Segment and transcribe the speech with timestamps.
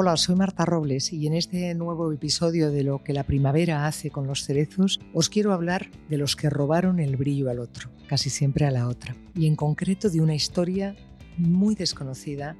[0.00, 4.10] Hola, soy Marta Robles y en este nuevo episodio de Lo que la primavera hace
[4.10, 8.30] con los cerezos os quiero hablar de los que robaron el brillo al otro, casi
[8.30, 10.94] siempre a la otra, y en concreto de una historia
[11.36, 12.54] muy desconocida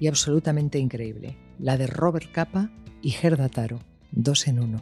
[0.00, 2.70] y absolutamente increíble, la de Robert Capa
[3.02, 4.80] y Gerda Taro, dos en uno.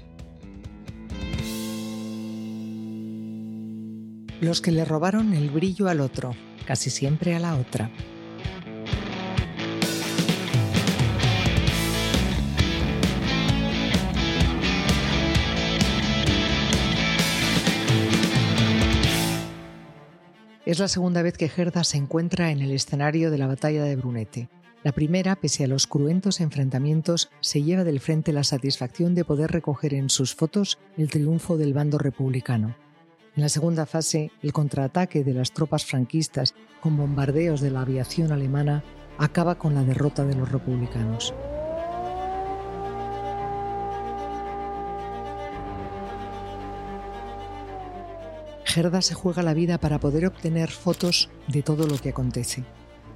[4.41, 6.31] Los que le robaron el brillo al otro,
[6.65, 7.91] casi siempre a la otra.
[20.69, 23.97] Es la segunda vez que Gerda se encuentra en el escenario de la batalla de
[23.97, 24.51] Brunete.
[24.85, 29.51] La primera, pese a los cruentos enfrentamientos, se lleva del frente la satisfacción de poder
[29.51, 32.77] recoger en sus fotos el triunfo del bando republicano.
[33.35, 38.31] En la segunda fase, el contraataque de las tropas franquistas con bombardeos de la aviación
[38.31, 38.85] alemana
[39.17, 41.33] acaba con la derrota de los republicanos.
[48.69, 52.65] Gerda se juega la vida para poder obtener fotos de todo lo que acontece.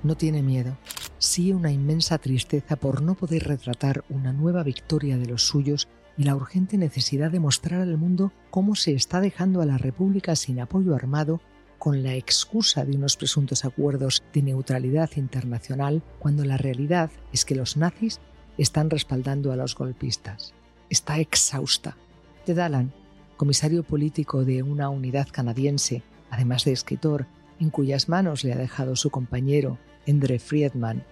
[0.02, 0.78] No tiene miedo,
[1.18, 6.22] sí una inmensa tristeza por no poder retratar una nueva victoria de los suyos y
[6.22, 10.58] la urgente necesidad de mostrar al mundo cómo se está dejando a la República sin
[10.58, 11.42] apoyo armado
[11.78, 17.56] con la excusa de unos presuntos acuerdos de neutralidad internacional, cuando la realidad es que
[17.56, 18.20] los nazis
[18.56, 20.54] están respaldando a los golpistas.
[20.88, 21.98] Está exhausta.
[22.46, 23.01] Ted Allen
[23.42, 27.26] comisario político de una unidad canadiense, además de escritor,
[27.58, 31.02] en cuyas manos le ha dejado su compañero, Endre Friedman,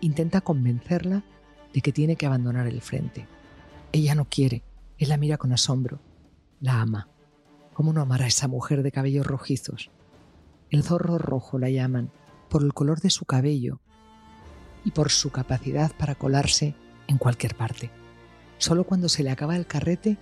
[0.00, 1.24] intenta convencerla
[1.74, 3.26] de que tiene que abandonar el frente.
[3.90, 4.62] Ella no quiere,
[4.98, 5.98] él la mira con asombro,
[6.60, 7.08] la ama.
[7.72, 9.90] ¿Cómo no amar a esa mujer de cabellos rojizos?
[10.70, 12.12] El zorro rojo la llaman
[12.48, 13.80] por el color de su cabello
[14.84, 16.76] y por su capacidad para colarse
[17.08, 17.90] en cualquier parte.
[18.58, 20.18] Solo cuando se le acaba el carrete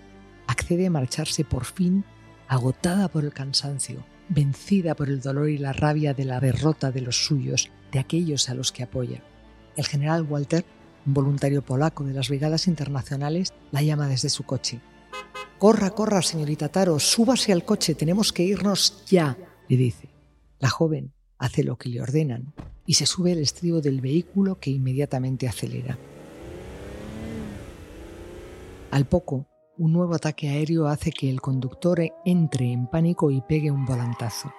[0.48, 2.05] accede a marcharse por fin,
[2.48, 7.02] agotada por el cansancio, vencida por el dolor y la rabia de la derrota de
[7.02, 9.23] los suyos, de aquellos a los que apoya.
[9.77, 10.64] El general Walter,
[11.06, 14.80] un voluntario polaco de las brigadas internacionales, la llama desde su coche.
[15.58, 19.36] Corra, corra, señorita Taro, súbase al coche, tenemos que irnos ya,
[19.68, 20.08] le dice.
[20.58, 22.55] La joven hace lo que le ordenan
[22.86, 25.98] y se sube al estribo del vehículo que inmediatamente acelera.
[28.90, 29.46] Al poco,
[29.78, 34.52] un nuevo ataque aéreo hace que el conductor entre en pánico y pegue un volantazo.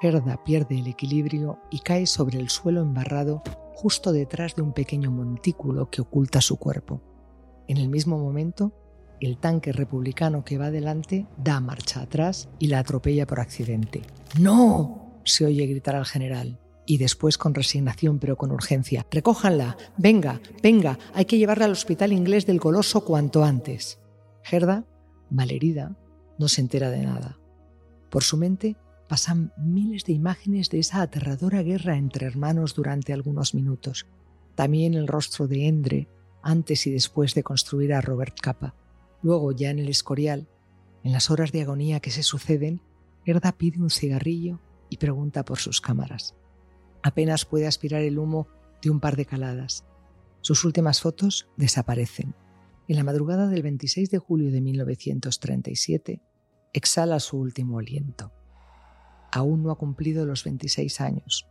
[0.00, 3.42] Gerda pierde el equilibrio y cae sobre el suelo embarrado
[3.74, 7.00] justo detrás de un pequeño montículo que oculta su cuerpo.
[7.68, 8.72] En el mismo momento,
[9.20, 14.02] el tanque republicano que va delante da marcha atrás y la atropella por accidente.
[14.38, 15.20] ¡No!
[15.24, 16.60] se oye gritar al general.
[16.86, 19.06] Y después con resignación pero con urgencia.
[19.10, 19.76] Recójanla.
[19.96, 20.98] Venga, venga.
[21.14, 23.98] Hay que llevarla al hospital inglés del Coloso cuanto antes.
[24.46, 24.84] Gerda,
[25.28, 25.96] malherida,
[26.38, 27.36] no se entera de nada.
[28.10, 28.76] Por su mente
[29.08, 34.06] pasan miles de imágenes de esa aterradora guerra entre hermanos durante algunos minutos.
[34.54, 36.08] También el rostro de Endre
[36.42, 38.76] antes y después de construir a Robert Capa.
[39.20, 40.46] Luego, ya en el Escorial,
[41.02, 42.80] en las horas de agonía que se suceden,
[43.24, 46.36] Gerda pide un cigarrillo y pregunta por sus cámaras.
[47.02, 48.46] Apenas puede aspirar el humo
[48.80, 49.84] de un par de caladas.
[50.40, 52.36] Sus últimas fotos desaparecen
[52.88, 56.22] en la madrugada del 26 de julio de 1937,
[56.72, 58.32] exhala su último aliento.
[59.32, 61.46] Aún no ha cumplido los 26 años.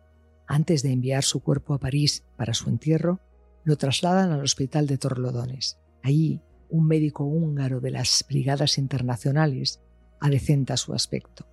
[0.48, 3.20] Antes de enviar su cuerpo a París para su entierro,
[3.64, 5.80] lo trasladan al hospital de Torlodones.
[6.04, 9.82] Allí, un médico húngaro de las Brigadas Internacionales
[10.20, 11.48] adecenta su aspecto.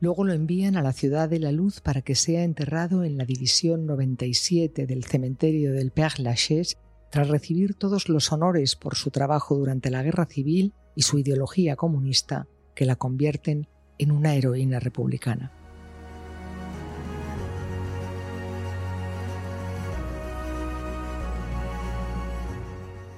[0.00, 3.24] Luego lo envían a la Ciudad de la Luz para que sea enterrado en la
[3.24, 6.76] División 97 del cementerio del Père Lachaise
[7.14, 11.76] tras recibir todos los honores por su trabajo durante la Guerra Civil y su ideología
[11.76, 15.52] comunista que la convierten en una heroína republicana.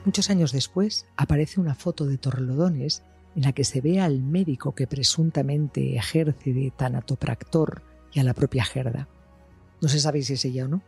[0.04, 3.02] Muchos años después aparece una foto de Torlodones
[3.34, 7.82] en la que se ve al médico que presuntamente ejerce de tanatopractor
[8.12, 9.08] y a la propia Gerda.
[9.80, 10.82] No se sabe si es ella o no,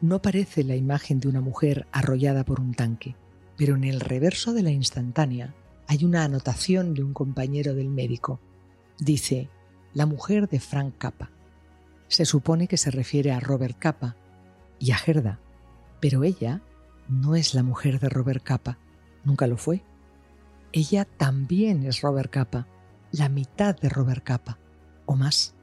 [0.00, 3.16] no parece la imagen de una mujer arrollada por un tanque,
[3.56, 5.54] pero en el reverso de la instantánea
[5.86, 8.40] hay una anotación de un compañero del médico.
[8.98, 9.48] Dice,
[9.92, 11.30] la mujer de Frank Capa.
[12.08, 14.16] Se supone que se refiere a Robert Capa
[14.78, 15.40] y a Gerda,
[16.00, 16.62] pero ella
[17.08, 18.78] no es la mujer de Robert Capa,
[19.24, 19.82] nunca lo fue.
[20.72, 22.66] Ella también es Robert Capa,
[23.12, 24.58] la mitad de Robert Capa,
[25.06, 25.54] o más.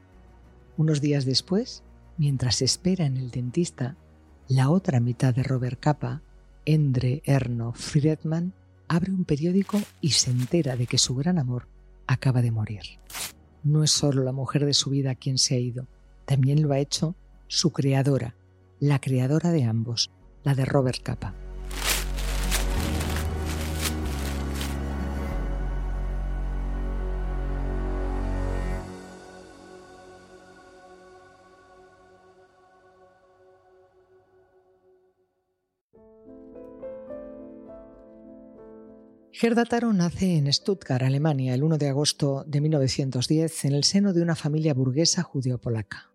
[0.78, 1.84] Unos días después,
[2.18, 3.98] mientras espera en el dentista
[4.52, 6.22] la otra mitad de Robert Capa,
[6.66, 8.54] Endre Erno Friedman
[8.90, 11.70] abre un periódico y se entera de que su gran amor
[12.06, 12.82] acaba de morir.
[13.64, 15.88] No es solo la mujer de su vida quien se ha ido,
[16.26, 17.16] también lo ha hecho
[17.48, 18.36] su creadora,
[18.82, 20.12] la creadora de ambos,
[20.44, 21.34] la de Robert Capa.
[39.42, 44.14] Gerda Taro nace en Stuttgart, Alemania, el 1 de agosto de 1910 en el seno
[44.14, 46.12] de una familia burguesa judeo-polaca.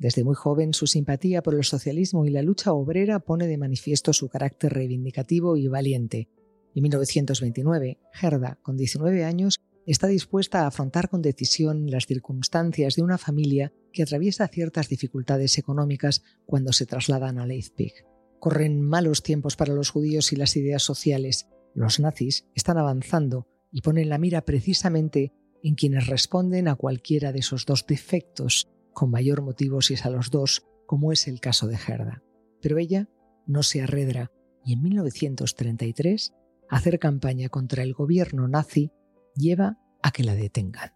[0.00, 4.12] Desde muy joven, su simpatía por el socialismo y la lucha obrera pone de manifiesto
[4.12, 6.30] su carácter reivindicativo y valiente.
[6.74, 13.02] En 1929, Gerda, con 19 años, está dispuesta a afrontar con decisión las circunstancias de
[13.02, 17.92] una familia que atraviesa ciertas dificultades económicas cuando se trasladan a Leipzig.
[18.40, 23.82] Corren malos tiempos para los judíos y las ideas sociales, los nazis están avanzando y
[23.82, 25.32] ponen la mira precisamente
[25.62, 30.10] en quienes responden a cualquiera de esos dos defectos, con mayor motivo si es a
[30.10, 32.22] los dos, como es el caso de Gerda.
[32.60, 33.08] Pero ella
[33.46, 34.30] no se arredra
[34.64, 36.34] y en 1933
[36.68, 38.92] hacer campaña contra el gobierno nazi
[39.34, 40.92] lleva a que la detengan.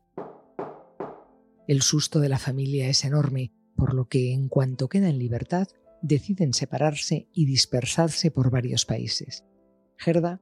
[1.69, 5.69] El susto de la familia es enorme, por lo que en cuanto queda en libertad,
[6.03, 9.45] deciden separarse y dispersarse por varios países.
[9.97, 10.41] Gerda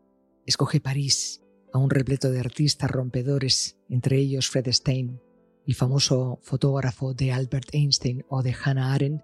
[0.51, 5.21] Escoge París, a un repleto de artistas rompedores, entre ellos Fred Stein,
[5.65, 9.23] el famoso fotógrafo de Albert Einstein o de Hannah Arendt,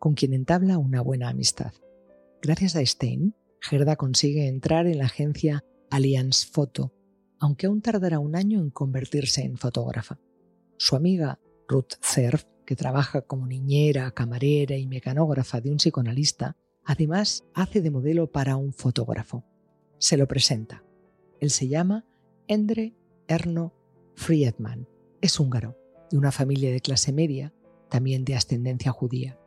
[0.00, 1.72] con quien entabla una buena amistad.
[2.42, 6.92] Gracias a Stein, Gerda consigue entrar en la agencia Allianz Photo,
[7.38, 10.18] aunque aún tardará un año en convertirse en fotógrafa.
[10.78, 17.44] Su amiga Ruth Zerf, que trabaja como niñera, camarera y mecanógrafa de un psicoanalista, además
[17.54, 19.44] hace de modelo para un fotógrafo
[19.98, 20.84] se lo presenta.
[21.40, 22.04] Él se llama
[22.48, 22.94] Endre
[23.28, 23.74] Erno
[24.14, 24.88] Friedman.
[25.20, 25.76] Es húngaro,
[26.10, 27.52] de una familia de clase media,
[27.88, 29.38] también de ascendencia judía.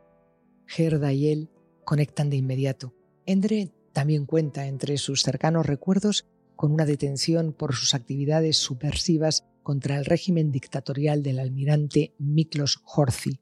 [0.66, 1.50] Gerda y él
[1.84, 2.94] conectan de inmediato.
[3.26, 6.26] Endre también cuenta entre sus cercanos recuerdos
[6.56, 13.40] con una detención por sus actividades subversivas contra el régimen dictatorial del almirante Miklos Horthy.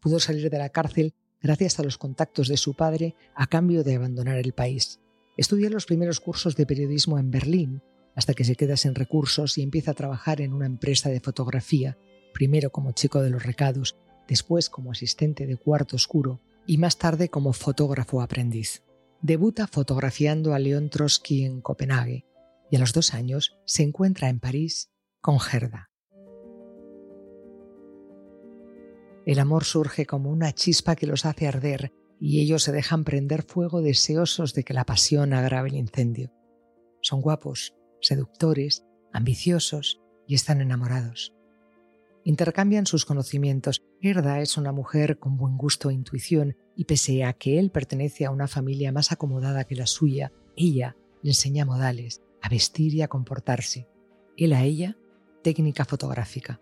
[0.00, 3.96] Pudo salir de la cárcel gracias a los contactos de su padre a cambio de
[3.96, 5.00] abandonar el país.
[5.36, 7.82] Estudia los primeros cursos de periodismo en Berlín,
[8.14, 11.98] hasta que se queda sin recursos y empieza a trabajar en una empresa de fotografía,
[12.32, 13.96] primero como chico de los recados,
[14.28, 18.82] después como asistente de cuarto oscuro y más tarde como fotógrafo aprendiz.
[19.22, 22.26] Debuta fotografiando a León Trotsky en Copenhague
[22.70, 24.90] y a los dos años se encuentra en París
[25.20, 25.90] con Gerda.
[29.26, 31.92] El amor surge como una chispa que los hace arder
[32.26, 36.32] y ellos se dejan prender fuego deseosos de que la pasión agrave el incendio.
[37.02, 38.82] Son guapos, seductores,
[39.12, 41.34] ambiciosos y están enamorados.
[42.24, 43.82] Intercambian sus conocimientos.
[44.00, 48.24] Gerda es una mujer con buen gusto e intuición y pese a que él pertenece
[48.24, 53.02] a una familia más acomodada que la suya, ella le enseña modales, a vestir y
[53.02, 53.86] a comportarse.
[54.38, 54.96] Él a ella,
[55.42, 56.58] técnica fotográfica.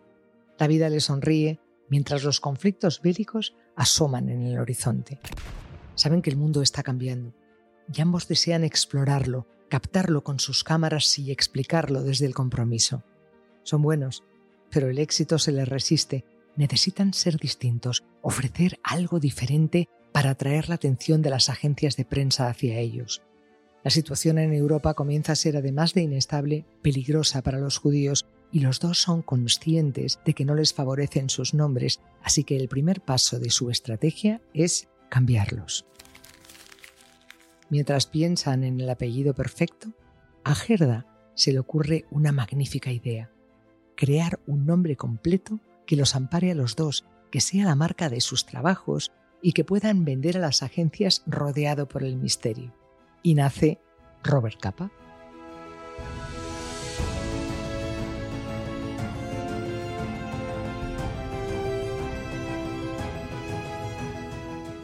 [0.58, 1.60] La vida le sonríe
[1.92, 5.20] mientras los conflictos bélicos asoman en el horizonte.
[5.94, 7.34] Saben que el mundo está cambiando
[7.92, 13.02] y ambos desean explorarlo, captarlo con sus cámaras y explicarlo desde el compromiso.
[13.62, 14.24] Son buenos,
[14.70, 16.24] pero el éxito se les resiste.
[16.56, 22.48] Necesitan ser distintos, ofrecer algo diferente para atraer la atención de las agencias de prensa
[22.48, 23.20] hacia ellos.
[23.84, 28.60] La situación en Europa comienza a ser, además de inestable, peligrosa para los judíos y
[28.60, 33.00] los dos son conscientes de que no les favorecen sus nombres, así que el primer
[33.00, 35.86] paso de su estrategia es cambiarlos.
[37.70, 39.88] Mientras piensan en el apellido perfecto,
[40.44, 43.30] a Gerda se le ocurre una magnífica idea,
[43.96, 48.20] crear un nombre completo que los ampare a los dos, que sea la marca de
[48.20, 52.74] sus trabajos y que puedan vender a las agencias rodeado por el misterio.
[53.22, 53.78] Y nace
[54.22, 54.92] Robert Capa.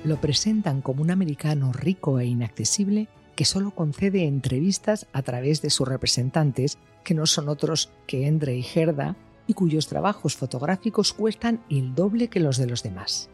[0.08, 5.70] Lo presentan como un americano rico e inaccesible que solo concede entrevistas a través de
[5.70, 11.64] sus representantes, que no son otros que Endre y Gerda, y cuyos trabajos fotográficos cuestan
[11.70, 13.30] el doble que los de los demás.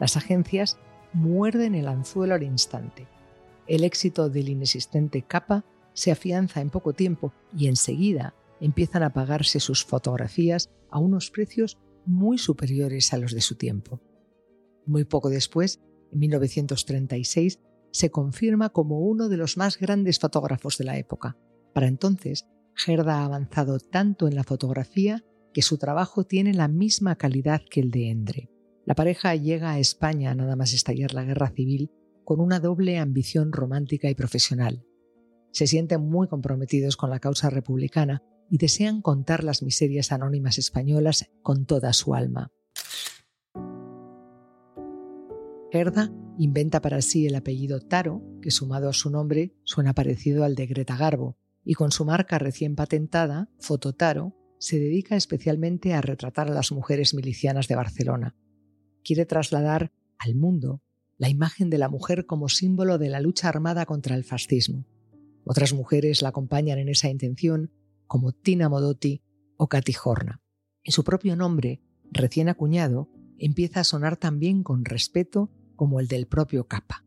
[0.00, 0.76] Las agencias
[1.12, 3.06] muerden el anzuelo al instante.
[3.66, 9.60] El éxito del inexistente capa se afianza en poco tiempo y enseguida empiezan a pagarse
[9.60, 14.00] sus fotografías a unos precios muy superiores a los de su tiempo.
[14.84, 15.80] Muy poco después,
[16.12, 17.60] en 1936,
[17.90, 21.36] se confirma como uno de los más grandes fotógrafos de la época.
[21.72, 27.16] Para entonces, Gerda ha avanzado tanto en la fotografía que su trabajo tiene la misma
[27.16, 28.50] calidad que el de Endre.
[28.84, 31.90] La pareja llega a España nada más estallar la guerra civil
[32.24, 34.84] con una doble ambición romántica y profesional.
[35.50, 41.30] Se sienten muy comprometidos con la causa republicana y desean contar las miserias anónimas españolas
[41.42, 42.52] con toda su alma.
[45.70, 50.54] Gerda inventa para sí el apellido Taro, que sumado a su nombre suena parecido al
[50.54, 56.48] de Greta Garbo, y con su marca recién patentada, Fototaro, se dedica especialmente a retratar
[56.48, 58.34] a las mujeres milicianas de Barcelona.
[59.04, 60.82] Quiere trasladar al mundo
[61.18, 64.86] la imagen de la mujer como símbolo de la lucha armada contra el fascismo.
[65.44, 67.72] Otras mujeres la acompañan en esa intención,
[68.06, 69.22] como Tina Modotti
[69.58, 70.40] o Katy Horna.
[70.82, 76.26] En su propio nombre, recién acuñado, empieza a sonar también con respeto como el del
[76.26, 77.06] propio Capa.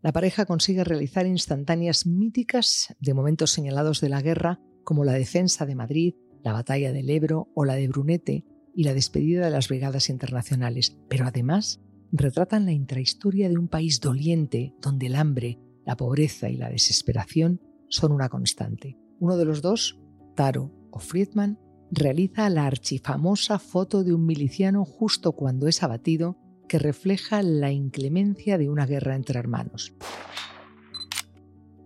[0.00, 5.66] La pareja consigue realizar instantáneas míticas de momentos señalados de la guerra, como la defensa
[5.66, 8.44] de Madrid, la batalla del Ebro o la de Brunete
[8.74, 11.82] y la despedida de las brigadas internacionales, pero además
[12.12, 17.60] retratan la intrahistoria de un país doliente donde el hambre, la pobreza y la desesperación
[17.88, 18.96] son una constante.
[19.18, 19.98] Uno de los dos,
[20.36, 21.58] Taro o Friedman,
[21.90, 26.38] realiza la archifamosa foto de un miliciano justo cuando es abatido
[26.70, 29.92] que refleja la inclemencia de una guerra entre hermanos.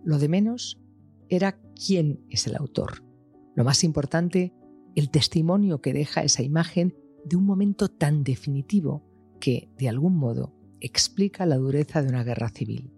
[0.03, 0.79] Lo de menos
[1.27, 3.03] era quién es el autor.
[3.55, 4.53] Lo más importante,
[4.95, 9.03] el testimonio que deja esa imagen de un momento tan definitivo
[9.39, 12.93] que, de algún modo, explica la dureza de una guerra civil.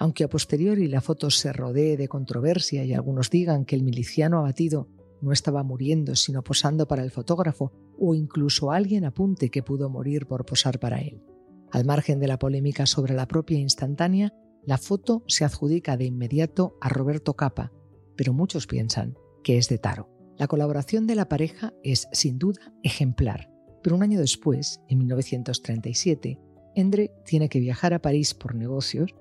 [0.00, 4.38] Aunque a posteriori la foto se rodee de controversia y algunos digan que el miliciano
[4.40, 4.88] abatido
[5.20, 10.26] no estaba muriendo sino posando para el fotógrafo o incluso alguien apunte que pudo morir
[10.26, 11.22] por posar para él.
[11.70, 14.32] Al margen de la polémica sobre la propia instantánea,
[14.64, 17.72] la foto se adjudica de inmediato a Roberto Capa,
[18.16, 20.08] pero muchos piensan que es de Taro.
[20.36, 23.50] La colaboración de la pareja es sin duda ejemplar,
[23.82, 26.40] pero un año después, en 1937,
[26.74, 29.14] Endre tiene que viajar a París por negocios.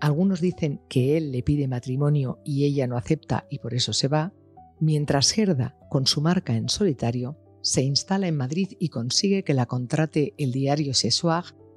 [0.00, 4.08] Algunos dicen que él le pide matrimonio y ella no acepta y por eso se
[4.08, 4.32] va,
[4.80, 9.66] mientras Gerda, con su marca en solitario, se instala en Madrid y consigue que la
[9.66, 11.10] contrate el diario Ce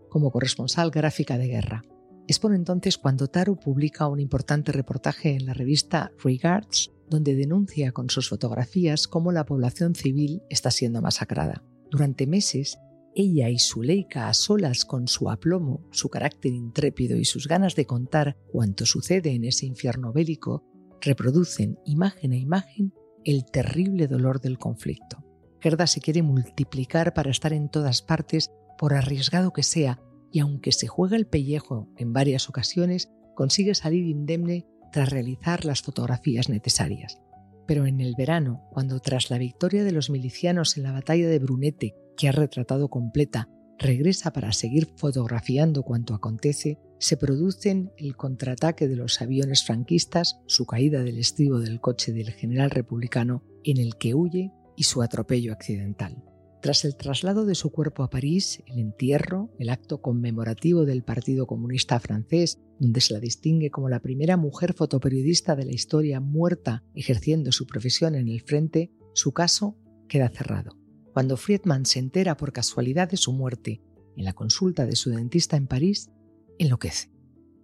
[0.09, 1.83] como corresponsal gráfica de guerra.
[2.29, 7.91] Es por entonces cuando Taro publica un importante reportaje en la revista Regards, donde denuncia
[7.91, 11.61] con sus fotografías cómo la población civil está siendo masacrada.
[11.89, 12.77] Durante meses,
[13.13, 17.85] ella y Zuleika a solas con su aplomo, su carácter intrépido y sus ganas de
[17.85, 20.63] contar cuanto sucede en ese infierno bélico,
[21.01, 22.93] reproducen imagen a imagen
[23.25, 25.25] el terrible dolor del conflicto.
[25.61, 30.01] Gerda se quiere multiplicar para estar en todas partes, por arriesgado que sea,
[30.31, 35.81] y aunque se juega el pellejo en varias ocasiones, consigue salir indemne tras realizar las
[35.81, 37.21] fotografías necesarias.
[37.67, 41.39] Pero en el verano, cuando tras la victoria de los milicianos en la batalla de
[41.39, 48.87] Brunete, que ha retratado completa, regresa para seguir fotografiando cuanto acontece, se producen el contraataque
[48.87, 53.95] de los aviones franquistas, su caída del estribo del coche del general republicano en el
[53.97, 56.23] que huye y su atropello accidental.
[56.61, 61.47] Tras el traslado de su cuerpo a París, el entierro, el acto conmemorativo del Partido
[61.47, 66.83] Comunista francés, donde se la distingue como la primera mujer fotoperiodista de la historia muerta
[66.93, 69.75] ejerciendo su profesión en el frente, su caso
[70.07, 70.77] queda cerrado.
[71.13, 73.81] Cuando Friedman se entera por casualidad de su muerte
[74.15, 76.11] en la consulta de su dentista en París,
[76.59, 77.11] enloquece.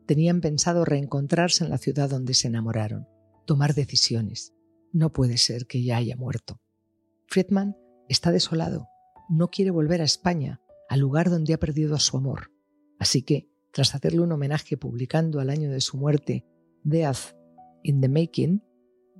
[0.07, 3.07] Tenían pensado reencontrarse en la ciudad donde se enamoraron,
[3.45, 4.53] tomar decisiones.
[4.91, 6.61] No puede ser que ya haya muerto.
[7.27, 7.75] Friedman
[8.07, 8.87] está desolado,
[9.29, 12.51] no quiere volver a España, al lugar donde ha perdido a su amor.
[12.99, 16.45] Así que, tras hacerle un homenaje publicando al año de su muerte
[16.83, 17.35] Death
[17.83, 18.63] in the Making,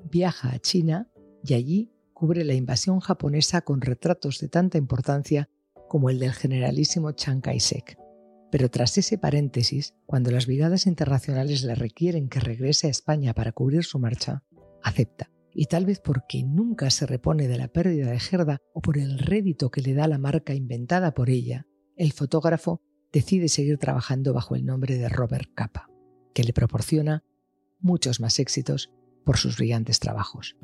[0.10, 1.12] viaja a China
[1.44, 5.50] y allí cubre la invasión japonesa con retratos de tanta importancia
[5.88, 7.98] como el del generalísimo Chiang Kai-shek.
[8.50, 13.52] Pero tras ese paréntesis, cuando las brigadas internacionales le requieren que regrese a España para
[13.52, 14.44] cubrir su marcha,
[14.82, 15.30] acepta.
[15.60, 19.18] Y tal vez porque nunca se repone de la pérdida de Gerda o por el
[19.18, 22.80] rédito que le da la marca inventada por ella, el fotógrafo
[23.12, 25.90] decide seguir trabajando bajo el nombre de Robert Capa,
[26.36, 27.24] que le proporciona
[27.80, 28.92] muchos más éxitos
[29.26, 30.56] por sus brillantes trabajos.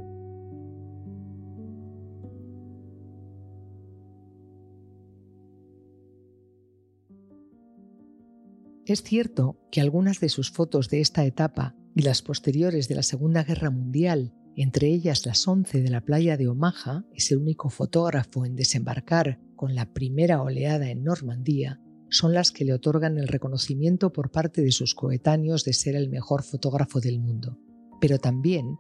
[8.86, 13.04] Es cierto que algunas de sus fotos de esta etapa y las posteriores de la
[13.04, 17.70] Segunda Guerra Mundial, entre ellas las 11 de la playa de Omaha, es el único
[17.70, 21.80] fotógrafo en desembarcar con la primera oleada en Normandía,
[22.10, 26.10] son las que le otorgan el reconocimiento por parte de sus coetáneos de ser el
[26.10, 27.58] mejor fotógrafo del mundo,
[28.00, 28.78] pero también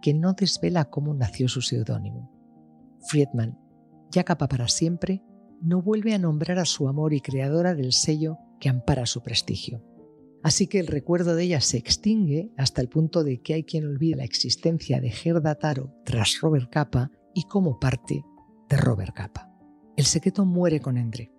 [0.00, 2.30] que no desvela cómo nació su seudónimo.
[3.08, 3.58] Friedman,
[4.12, 5.22] ya capa para siempre,
[5.60, 9.82] no vuelve a nombrar a su amor y creadora del sello que ampara su prestigio.
[10.42, 13.86] Así que el recuerdo de ella se extingue hasta el punto de que hay quien
[13.86, 18.24] olvida la existencia de Gerda Taro tras Robert Capa y como parte
[18.68, 19.50] de Robert Capa.
[19.96, 21.32] El secreto muere con Endre,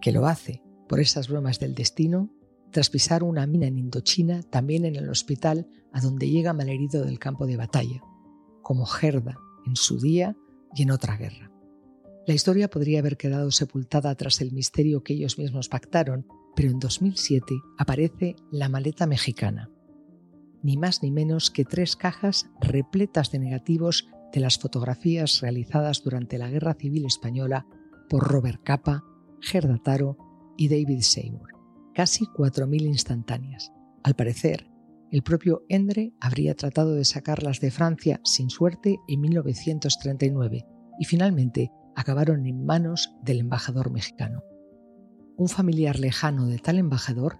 [0.00, 2.30] que lo hace por esas bromas del destino
[2.70, 7.18] tras pisar una mina en Indochina, también en el hospital a donde llega malherido del
[7.18, 8.02] campo de batalla,
[8.62, 10.36] como Gerda en su día
[10.74, 11.50] y en otra guerra.
[12.26, 16.26] La historia podría haber quedado sepultada tras el misterio que ellos mismos pactaron,
[16.58, 19.70] pero en 2007 aparece la maleta mexicana.
[20.60, 26.36] Ni más ni menos que tres cajas repletas de negativos de las fotografías realizadas durante
[26.36, 27.64] la Guerra Civil Española
[28.10, 29.04] por Robert Capa,
[29.40, 30.18] Gerda Taro
[30.56, 31.52] y David Seymour.
[31.94, 33.70] Casi 4.000 instantáneas.
[34.02, 34.68] Al parecer,
[35.12, 40.66] el propio Endre habría tratado de sacarlas de Francia sin suerte en 1939
[40.98, 44.42] y finalmente acabaron en manos del embajador mexicano.
[45.38, 47.38] Un familiar lejano de tal embajador,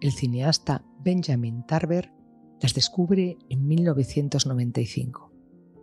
[0.00, 2.12] el cineasta Benjamin Tarver,
[2.60, 5.32] las descubre en 1995.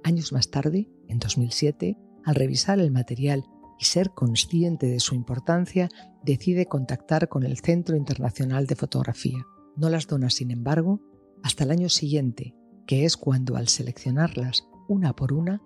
[0.04, 3.46] Años más tarde, en 2007, al revisar el material
[3.80, 5.88] y ser consciente de su importancia,
[6.22, 9.46] decide contactar con el Centro Internacional de Fotografía.
[9.78, 11.00] No las dona, sin embargo,
[11.44, 15.62] hasta el año siguiente, que es cuando al seleccionarlas una por una,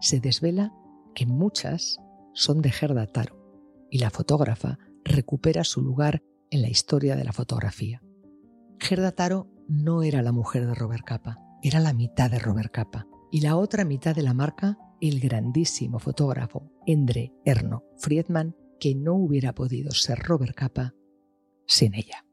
[0.00, 0.72] se desvela
[1.14, 1.98] que muchas
[2.32, 3.36] son de Gerda Taro
[3.90, 8.02] y la fotógrafa recupera su lugar en la historia de la fotografía.
[8.78, 13.06] Gerda Taro no era la mujer de Robert Capa, era la mitad de Robert Capa
[13.30, 19.14] y la otra mitad de la marca el grandísimo fotógrafo Endre Erno Friedman, que no
[19.14, 20.94] hubiera podido ser Robert Capa
[21.66, 22.24] sin ella.